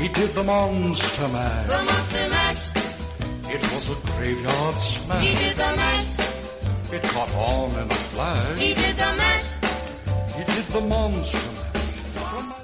[0.00, 1.66] He did the monster mash.
[1.68, 2.70] The monster mash.
[3.54, 5.26] It was a graveyard smash.
[5.26, 6.18] He did the mash.
[6.90, 8.58] It caught on in a flash.
[8.58, 9.44] He did the mash.
[10.36, 11.70] He did the monster mash.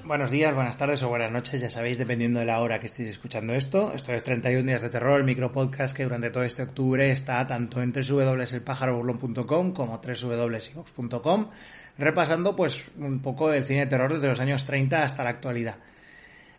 [0.04, 3.11] Buenos días, buenas tardes o buenas noches, ya sabéis, dependiendo de la hora que estéis
[3.11, 3.93] escuchando esto.
[3.95, 7.82] Esto es 31 días de terror, el micropodcast que durante todo este octubre está tanto
[7.82, 11.50] en www.elpájaroburlón.com como www.sivox.com,
[11.98, 15.77] repasando pues un poco el cine de terror desde los años 30 hasta la actualidad.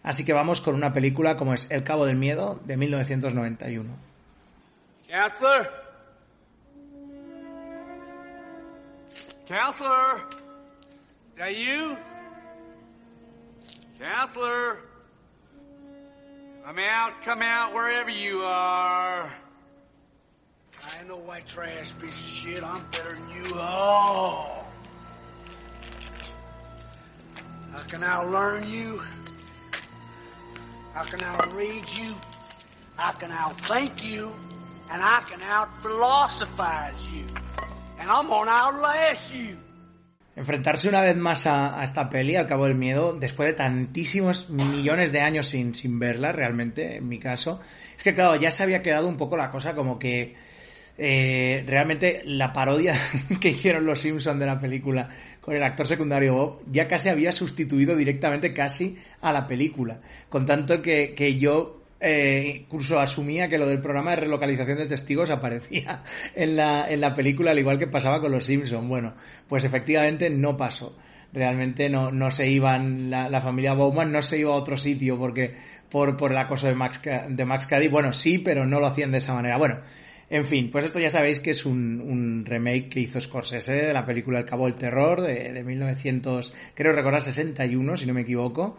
[0.08, 3.90] Así que vamos con una película como es El Cabo del Miedo de 1991.
[5.10, 5.70] Counselor?
[9.50, 10.24] Counselor?
[11.34, 11.98] Is that you?
[14.00, 14.80] Counselor?
[16.66, 19.26] I'm out, come out wherever you are.
[20.86, 22.64] I ain't no white trash piece of shit.
[22.64, 24.72] I'm better than you all.
[27.74, 29.02] How can I learn you?
[30.98, 31.26] Can you?
[33.68, 34.32] Can you?
[34.90, 35.42] And I can
[36.94, 37.26] you.
[38.00, 38.28] And I'm
[39.32, 39.58] you.
[40.36, 44.50] Enfrentarse una vez más a, a esta peli, al cabo del miedo, después de tantísimos
[44.50, 47.62] millones de años sin, sin verla, realmente, en mi caso,
[47.96, 50.36] es que claro, ya se había quedado un poco la cosa como que
[50.98, 52.96] eh, realmente la parodia
[53.42, 55.10] que hicieron los Simpsons de la película
[55.42, 60.02] con el actor secundario Bob ya casi había sustituido directamente casi a la película.
[60.28, 64.88] Con tanto que, que yo eh, incluso asumía que lo del programa de relocalización de
[64.88, 66.04] testigos aparecía
[66.36, 68.88] en la, en la película, al igual que pasaba con los Simpsons.
[68.88, 69.14] Bueno,
[69.48, 70.98] pues efectivamente no pasó.
[71.34, 75.18] Realmente no, no se iban, la, la familia Bowman no se iba a otro sitio
[75.18, 75.56] porque,
[75.90, 77.88] por, por el acoso de Max, de Max Cady.
[77.90, 79.58] Bueno, sí, pero no lo hacían de esa manera.
[79.58, 79.80] Bueno,
[80.30, 84.06] en fin, pues esto ya sabéis que es un, remake que hizo Scorsese de la
[84.06, 88.78] película El Cabo del Terror de, de 1900, creo recordar 61, si no me equivoco.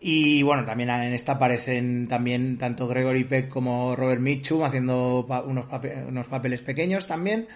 [0.00, 5.66] Y bueno, también en esta aparecen también tanto Gregory Peck como Robert Mitchum haciendo unos,
[6.08, 7.46] unos papeles pequeños también.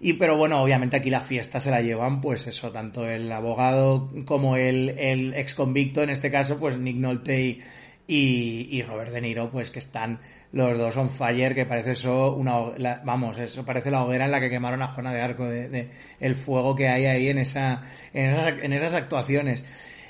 [0.00, 4.10] Y pero bueno, obviamente aquí la fiesta se la llevan, pues eso, tanto el abogado
[4.26, 7.60] como el, el ex convicto, en este caso, pues Nick Nolte
[8.06, 10.20] y, y Robert De Niro, pues que están
[10.52, 14.30] los dos on fire, que parece eso una, la- vamos, eso parece la hoguera en
[14.30, 15.90] la que quemaron a Juana de Arco, de,
[16.20, 19.64] el fuego que hay ahí en esa, en esas, actuaciones.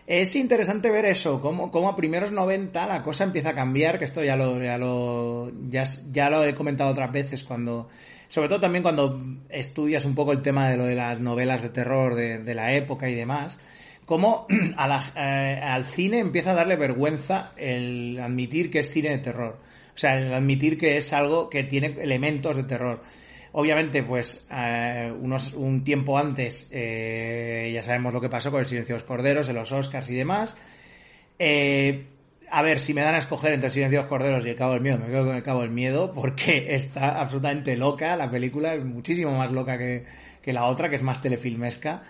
[0.06, 4.04] Es interesante ver eso, cómo, cómo a primeros 90 la cosa empieza a cambiar, que
[4.04, 7.88] esto ya lo, ya lo, ya, ya lo he comentado otras veces cuando,
[8.28, 11.70] sobre todo también cuando estudias un poco el tema de lo de las novelas de
[11.70, 13.58] terror de la época y demás,
[14.06, 19.58] cómo eh, al cine empieza a darle vergüenza el admitir que es cine de terror.
[19.94, 23.02] O sea, el admitir que es algo que tiene elementos de terror.
[23.58, 28.66] Obviamente, pues eh, unos, un tiempo antes eh, ya sabemos lo que pasó con el
[28.66, 30.54] Silencio de los Corderos, en los Oscars y demás.
[31.38, 32.04] Eh,
[32.50, 34.56] a ver, si me dan a escoger entre el Silencio de los Corderos y el
[34.56, 38.30] Cabo del Miedo, me quedo con el Cabo del Miedo porque está absolutamente loca la
[38.30, 40.04] película, es muchísimo más loca que,
[40.42, 42.02] que la otra, que es más telefilmesca.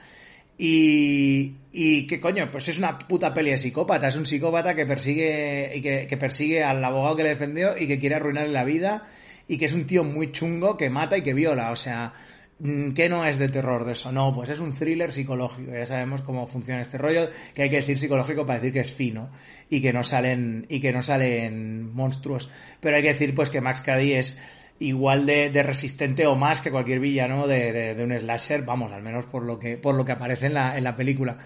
[0.58, 4.86] Y, y qué coño, pues es una puta peli de psicópata, es un psicópata que
[4.86, 8.64] persigue y que, que persigue al abogado que le defendió y que quiere arruinarle la
[8.64, 9.06] vida
[9.48, 12.14] y que es un tío muy chungo que mata y que viola, o sea,
[12.58, 14.10] mm, ¿qué no es de terror de eso?
[14.12, 17.76] No, pues es un thriller psicológico, ya sabemos cómo funciona este rollo, que hay que
[17.76, 19.30] decir psicológico para decir que es fino
[19.68, 22.50] y que no salen y que no salen monstruos,
[22.80, 24.38] pero hay que decir pues que Max Cady es
[24.78, 29.42] igual de, resistente o más que cualquier villano de, un slasher, vamos, al menos por
[29.42, 31.38] lo que por lo que aparece en la, en la película.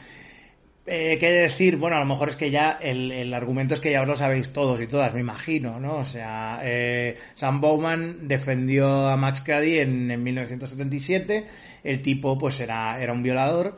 [0.87, 1.77] Eh, ¿Qué decir?
[1.77, 4.17] Bueno, a lo mejor es que ya el, el argumento es que ya os lo
[4.17, 5.99] sabéis todos y todas, me imagino, ¿no?
[5.99, 11.47] O sea, eh, Sam Bowman defendió a Max Cady en, en 1977,
[11.85, 13.77] el tipo pues era, era un violador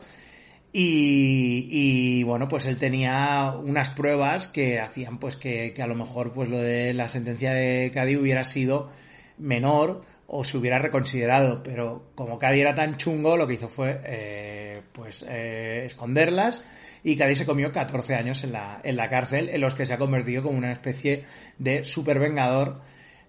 [0.75, 5.93] y, y, bueno, pues él tenía unas pruebas que hacían pues que, que a lo
[5.93, 8.89] mejor pues lo de la sentencia de Cady hubiera sido
[9.37, 13.99] menor o se hubiera reconsiderado, pero como Cady era tan chungo, lo que hizo fue
[14.05, 16.65] eh, pues eh, esconderlas.
[17.03, 19.93] Y Cady se comió 14 años en la, en la cárcel, en los que se
[19.93, 21.25] ha convertido como una especie
[21.59, 22.81] de supervengador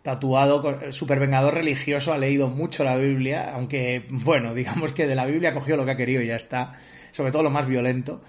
[0.02, 5.26] tatuado, con- supervengador religioso, ha leído mucho la Biblia, aunque, bueno, digamos que de la
[5.26, 6.74] Biblia ha cogido lo que ha querido y ya está,
[7.12, 8.22] sobre todo lo más violento,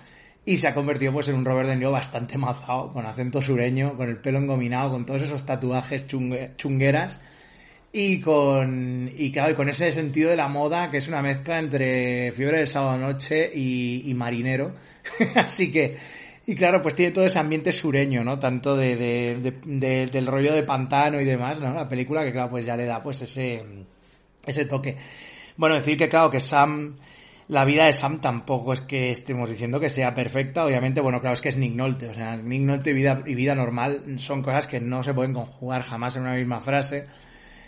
[0.46, 3.96] y se ha convertido pues en un Robert De Niro bastante mazado, con acento sureño,
[3.98, 7.22] con el pelo engominado, con todos esos tatuajes chungue- chungueras,
[7.98, 11.60] y con, y claro, y con ese sentido de la moda que es una mezcla
[11.60, 14.74] entre fiebre del sábado noche y, marinero.
[15.36, 15.96] Así que,
[16.46, 18.38] y claro, pues tiene todo ese ambiente sureño, ¿no?
[18.38, 21.74] Tanto de, de- de- de- del rollo de pantano y demás, ¿no?
[21.74, 23.64] La película que claro, pues ya le da pues ese,
[24.46, 24.98] ese toque.
[25.56, 26.98] Bueno, decir que claro, que Sam,
[27.48, 30.66] la vida de Sam tampoco es que estemos diciendo que sea perfecta.
[30.66, 32.10] Obviamente, bueno, claro, es que es Nick Nolte.
[32.10, 35.32] O sea, Nick Nolte y vida, y vida normal son cosas que no se pueden
[35.34, 37.08] conjugar jamás en una misma frase.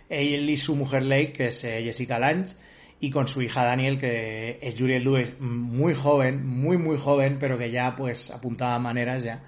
[0.09, 2.55] Él y su mujer Lake, que es eh, Jessica Lange,
[2.99, 7.57] y con su hija Daniel, que es Juliette Lewis, muy joven, muy, muy joven, pero
[7.57, 9.43] que ya, pues, apuntaba maneras ya.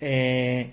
[0.00, 0.70] Eh,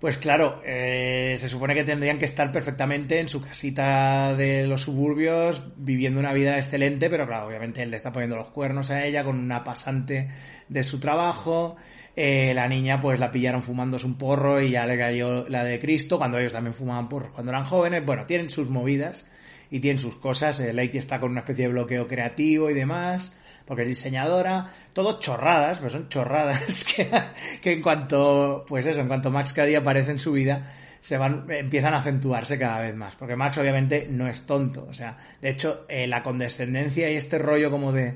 [0.00, 4.82] pues claro, eh, se supone que tendrían que estar perfectamente en su casita de los
[4.82, 9.06] suburbios, viviendo una vida excelente, pero claro, obviamente él le está poniendo los cuernos a
[9.06, 10.30] ella con una pasante
[10.68, 11.76] de su trabajo.
[12.18, 15.78] Eh, la niña, pues la pillaron fumándose un porro y ya le cayó la de
[15.78, 18.04] Cristo, cuando ellos también fumaban porros cuando eran jóvenes.
[18.04, 19.30] Bueno, tienen sus movidas
[19.70, 20.58] y tienen sus cosas.
[20.60, 23.36] Eh, Lady está con una especie de bloqueo creativo y demás
[23.66, 26.86] porque es diseñadora, todo chorradas, pero son chorradas
[27.60, 30.70] que, en cuanto, pues eso, en cuanto Max día aparece en su vida,
[31.00, 34.94] se van, empiezan a acentuarse cada vez más, porque Max obviamente no es tonto, o
[34.94, 38.14] sea, de hecho, eh, la condescendencia y este rollo como de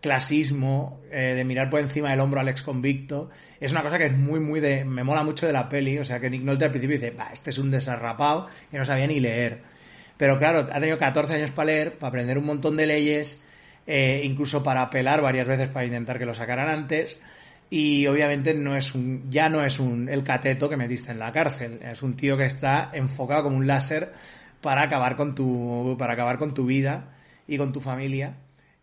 [0.00, 3.30] clasismo, eh, de mirar por encima del hombro al ex convicto,
[3.60, 6.04] es una cosa que es muy, muy de, me mola mucho de la peli, o
[6.04, 9.06] sea, que Nick Nolte al principio dice, va, este es un desarrapado que no sabía
[9.06, 9.60] ni leer.
[10.16, 13.40] Pero claro, ha tenido 14 años para leer, para aprender un montón de leyes,
[13.86, 17.18] eh, incluso para apelar varias veces para intentar que lo sacaran antes.
[17.70, 21.32] Y obviamente no es un, ya no es un, el cateto que metiste en la
[21.32, 21.80] cárcel.
[21.82, 24.12] Es un tío que está enfocado como un láser
[24.60, 27.14] para acabar con tu, para acabar con tu vida
[27.46, 28.34] y con tu familia